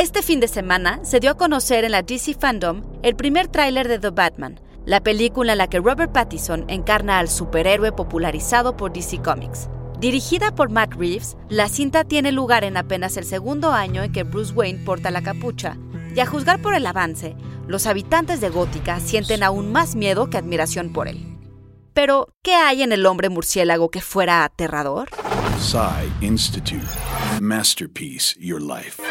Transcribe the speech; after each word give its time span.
Este 0.00 0.22
fin 0.22 0.40
de 0.40 0.48
semana 0.48 0.98
se 1.02 1.20
dio 1.20 1.32
a 1.32 1.36
conocer 1.36 1.84
en 1.84 1.92
la 1.92 2.00
DC 2.00 2.32
Fandom 2.32 2.80
el 3.02 3.16
primer 3.16 3.48
tráiler 3.48 3.86
de 3.86 3.98
The 3.98 4.08
Batman, 4.08 4.58
la 4.86 5.02
película 5.02 5.52
en 5.52 5.58
la 5.58 5.68
que 5.68 5.78
Robert 5.78 6.10
Pattinson 6.10 6.64
encarna 6.68 7.18
al 7.18 7.28
superhéroe 7.28 7.92
popularizado 7.92 8.78
por 8.78 8.94
DC 8.94 9.20
Comics. 9.20 9.68
Dirigida 9.98 10.54
por 10.54 10.70
Matt 10.70 10.94
Reeves, 10.94 11.36
la 11.50 11.68
cinta 11.68 12.04
tiene 12.04 12.32
lugar 12.32 12.64
en 12.64 12.78
apenas 12.78 13.18
el 13.18 13.26
segundo 13.26 13.72
año 13.72 14.02
en 14.02 14.10
que 14.10 14.22
Bruce 14.22 14.54
Wayne 14.54 14.82
porta 14.86 15.10
la 15.10 15.20
capucha, 15.20 15.76
y 16.16 16.20
a 16.20 16.24
juzgar 16.24 16.62
por 16.62 16.74
el 16.74 16.86
avance, 16.86 17.36
los 17.66 17.86
habitantes 17.86 18.40
de 18.40 18.48
Gótica 18.48 19.00
sienten 19.00 19.42
aún 19.42 19.70
más 19.70 19.96
miedo 19.96 20.30
que 20.30 20.38
admiración 20.38 20.94
por 20.94 21.08
él. 21.08 21.26
Pero, 21.92 22.28
¿qué 22.42 22.54
hay 22.54 22.82
en 22.82 22.92
el 22.92 23.04
hombre 23.04 23.28
murciélago 23.28 23.90
que 23.90 24.00
fuera 24.00 24.44
aterrador? 24.44 25.10
Institute. 26.22 26.88
Masterpiece 27.38 28.34
Your 28.40 28.62
Life. 28.62 29.09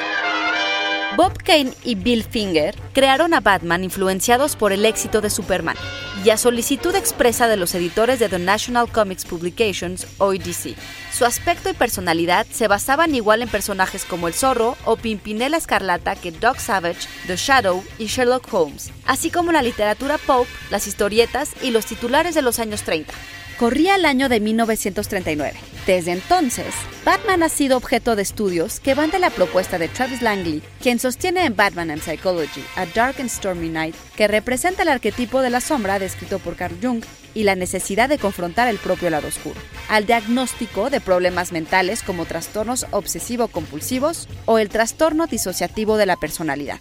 Bob 1.18 1.42
Kane 1.44 1.74
y 1.84 1.96
Bill 1.96 2.24
Finger 2.24 2.76
crearon 2.94 3.34
a 3.34 3.40
Batman 3.40 3.84
influenciados 3.84 4.56
por 4.56 4.72
el 4.72 4.86
éxito 4.86 5.22
de 5.22 5.30
Superman 5.30 5.76
y 6.24 6.30
a 6.30 6.38
solicitud 6.38 6.94
expresa 6.96 7.48
de 7.48 7.58
los 7.58 7.74
editores 7.74 8.20
de 8.20 8.30
The 8.30 8.38
National 8.38 8.92
Comics 8.92 9.26
Publications, 9.26 10.06
o 10.20 10.32
DC. 10.32 10.76
Su 11.12 11.26
aspecto 11.26 11.70
y 11.70 11.74
personalidad 11.74 12.46
se 12.52 12.68
basaban 12.68 13.16
igual 13.16 13.42
en 13.42 13.50
personajes 13.50 14.06
como 14.06 14.28
el 14.28 14.34
Zorro 14.34 14.78
o 14.86 14.98
Pimpinela 14.98 15.58
Escarlata 15.58 16.16
que 16.16 16.32
Doc 16.32 16.58
Savage, 16.60 17.08
The 17.26 17.38
Shadow 17.38 17.84
y 17.98 18.06
Sherlock 18.06 18.54
Holmes, 18.54 18.92
así 19.06 19.32
como 19.32 19.52
la 19.52 19.64
literatura 19.64 20.20
pop, 20.20 20.48
las 20.70 20.88
historietas 20.88 21.52
y 21.64 21.72
los 21.72 21.86
titulares 21.86 22.36
de 22.36 22.44
los 22.44 22.60
años 22.60 22.84
30. 22.84 23.12
Corría 23.60 23.96
el 23.96 24.06
año 24.06 24.30
de 24.30 24.40
1939. 24.40 25.52
Desde 25.86 26.14
entonces, 26.14 26.74
Batman 27.04 27.44
ha 27.44 27.50
sido 27.50 27.76
objeto 27.76 28.16
de 28.16 28.22
estudios 28.22 28.80
que 28.80 28.94
van 28.96 29.12
de 29.12 29.20
la 29.20 29.32
propuesta 29.32 29.78
de 29.78 29.90
Travis 29.90 30.22
Langley, 30.22 30.64
quien 30.82 30.98
sostiene 30.98 31.44
en 31.44 31.58
Batman 31.58 31.92
and 31.92 32.02
Psychology, 32.02 32.64
A 32.78 32.86
Dark 32.86 33.16
and 33.20 33.30
Stormy 33.30 33.68
Night, 33.68 33.96
que 34.16 34.30
representa 34.30 34.84
el 34.84 34.88
arquetipo 34.88 35.42
de 35.42 35.50
la 35.50 35.60
sombra 35.60 36.00
descrito 36.00 36.40
por 36.40 36.56
Carl 36.56 36.78
Jung 36.82 37.04
y 37.34 37.44
la 37.44 37.56
necesidad 37.56 38.08
de 38.08 38.18
confrontar 38.18 38.70
el 38.70 38.78
propio 38.78 39.10
lado 39.10 39.28
oscuro, 39.28 39.60
al 39.90 40.06
diagnóstico 40.06 40.90
de 40.90 41.02
problemas 41.02 41.52
mentales 41.52 42.02
como 42.02 42.26
trastornos 42.26 42.86
obsesivo-compulsivos 42.92 44.30
o 44.46 44.58
el 44.58 44.70
trastorno 44.70 45.28
disociativo 45.28 45.98
de 45.98 46.06
la 46.06 46.16
personalidad. 46.16 46.80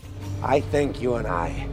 I 0.48 0.62
think 0.70 1.00
you 1.00 1.16
and 1.16 1.26
I 1.26 1.66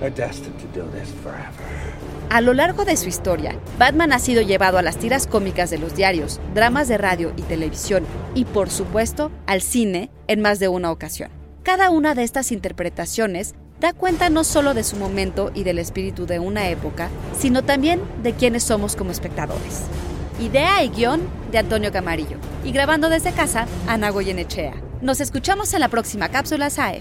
are 0.00 0.10
destined 0.10 0.60
to 0.60 0.80
do 0.80 0.88
this 0.92 1.12
forever. 1.24 2.07
A 2.30 2.42
lo 2.42 2.52
largo 2.52 2.84
de 2.84 2.98
su 2.98 3.08
historia, 3.08 3.58
Batman 3.78 4.12
ha 4.12 4.18
sido 4.18 4.42
llevado 4.42 4.76
a 4.76 4.82
las 4.82 4.98
tiras 4.98 5.26
cómicas 5.26 5.70
de 5.70 5.78
los 5.78 5.96
diarios, 5.96 6.40
dramas 6.54 6.86
de 6.86 6.98
radio 6.98 7.32
y 7.38 7.42
televisión 7.42 8.04
y, 8.34 8.44
por 8.44 8.68
supuesto, 8.68 9.32
al 9.46 9.62
cine 9.62 10.10
en 10.26 10.42
más 10.42 10.58
de 10.58 10.68
una 10.68 10.92
ocasión. 10.92 11.30
Cada 11.62 11.88
una 11.88 12.14
de 12.14 12.24
estas 12.24 12.52
interpretaciones 12.52 13.54
da 13.80 13.94
cuenta 13.94 14.28
no 14.28 14.44
solo 14.44 14.74
de 14.74 14.84
su 14.84 14.96
momento 14.96 15.50
y 15.54 15.64
del 15.64 15.78
espíritu 15.78 16.26
de 16.26 16.38
una 16.38 16.68
época, 16.68 17.08
sino 17.38 17.64
también 17.64 18.02
de 18.22 18.34
quiénes 18.34 18.62
somos 18.62 18.94
como 18.94 19.10
espectadores. 19.10 19.84
Idea 20.38 20.84
y 20.84 20.90
guion 20.90 21.22
de 21.50 21.58
Antonio 21.58 21.90
Camarillo. 21.92 22.36
Y 22.62 22.72
grabando 22.72 23.08
desde 23.08 23.32
casa, 23.32 23.66
Ana 23.86 24.10
Goyenechea. 24.10 24.74
Nos 25.00 25.22
escuchamos 25.22 25.72
en 25.72 25.80
la 25.80 25.88
próxima 25.88 26.28
cápsula 26.28 26.68
SAE. 26.68 27.00